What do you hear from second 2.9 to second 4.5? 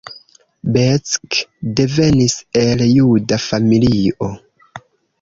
juda familio.